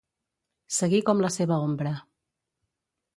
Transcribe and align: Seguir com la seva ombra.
Seguir 0.77 1.01
com 1.09 1.21
la 1.25 1.31
seva 1.37 1.59
ombra. 1.69 1.91